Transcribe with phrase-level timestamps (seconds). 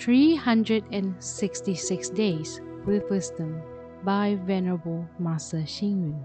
[0.00, 3.60] 366 Days with Wisdom
[4.02, 6.24] by Venerable Master Xing.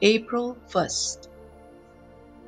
[0.00, 1.28] April 1st.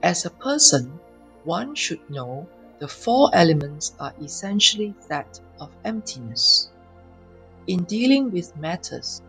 [0.02, 0.98] As a person,
[1.44, 6.70] one should know the four elements are essentially that of emptiness.
[7.66, 9.20] In dealing with matters,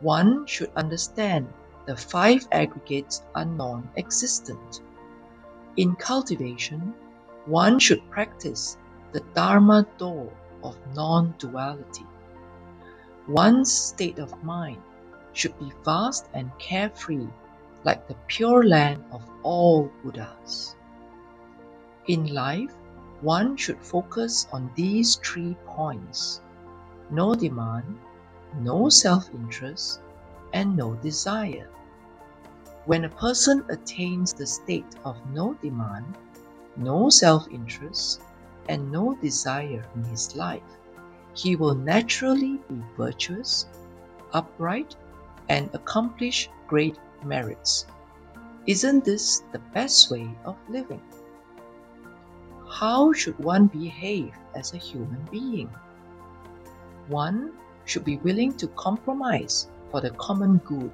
[0.00, 1.46] one should understand
[1.84, 4.80] the five aggregates are non existent.
[5.76, 6.94] In cultivation,
[7.46, 8.76] one should practice
[9.12, 10.30] the Dharma door
[10.62, 12.06] of non duality.
[13.28, 14.82] One's state of mind
[15.32, 17.28] should be vast and carefree,
[17.84, 20.76] like the pure land of all Buddhas.
[22.08, 22.74] In life,
[23.20, 26.40] one should focus on these three points
[27.10, 27.98] no demand,
[28.60, 30.00] no self interest,
[30.52, 31.68] and no desire.
[32.84, 36.16] When a person attains the state of no demand,
[36.76, 38.20] no self interest,
[38.68, 40.62] and no desire in his life,
[41.34, 43.66] he will naturally be virtuous,
[44.32, 44.96] upright,
[45.48, 47.86] and accomplish great merits.
[48.66, 51.02] Isn't this the best way of living?
[52.68, 55.70] How should one behave as a human being?
[57.08, 57.52] One
[57.84, 60.90] should be willing to compromise for the common good.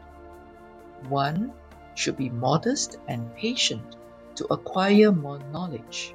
[1.08, 1.52] One
[1.94, 3.96] should be modest and patient
[4.36, 6.14] to acquire more knowledge.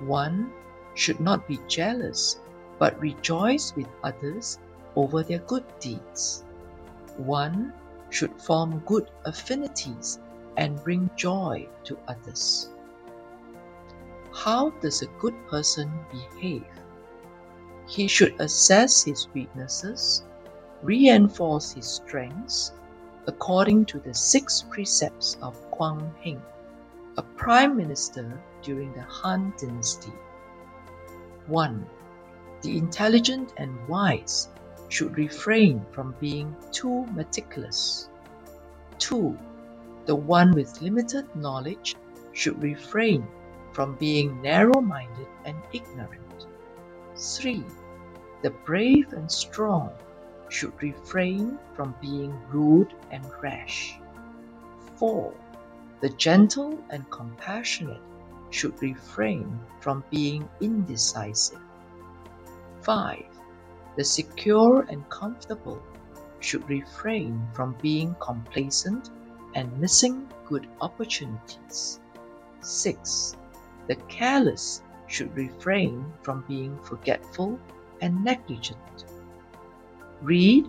[0.00, 0.52] One
[0.94, 2.40] should not be jealous,
[2.78, 4.58] but rejoice with others
[4.96, 6.44] over their good deeds.
[7.16, 7.72] One
[8.10, 10.18] should form good affinities
[10.56, 12.68] and bring joy to others.
[14.34, 16.66] How does a good person behave?
[17.86, 20.24] He should assess his weaknesses,
[20.82, 22.72] reinforce his strengths,
[23.26, 26.42] according to the six precepts of Guang Hing,
[27.18, 30.12] a prime minister during the Han Dynasty.
[31.46, 31.86] 1.
[32.62, 34.48] The intelligent and wise
[34.88, 38.08] should refrain from being too meticulous.
[38.98, 39.36] 2.
[40.06, 41.96] The one with limited knowledge
[42.32, 43.26] should refrain
[43.72, 46.46] from being narrow minded and ignorant.
[47.16, 47.62] 3.
[48.42, 49.90] The brave and strong
[50.48, 53.98] should refrain from being rude and rash.
[54.96, 55.34] 4.
[56.02, 58.02] The gentle and compassionate
[58.50, 61.60] should refrain from being indecisive.
[62.80, 63.24] 5.
[63.94, 65.80] The secure and comfortable
[66.40, 69.10] should refrain from being complacent
[69.54, 72.00] and missing good opportunities.
[72.62, 73.36] 6.
[73.86, 77.60] The careless should refrain from being forgetful
[78.00, 79.04] and negligent.
[80.20, 80.68] Read,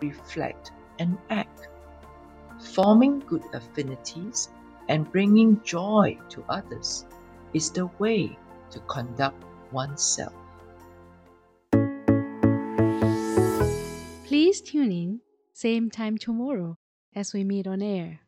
[0.00, 1.68] reflect, and act.
[2.74, 4.48] Forming good affinities
[4.88, 7.06] and bringing joy to others
[7.54, 8.36] is the way
[8.70, 10.32] to conduct oneself.
[14.24, 15.20] Please tune in,
[15.52, 16.78] same time tomorrow
[17.14, 18.20] as we meet on air.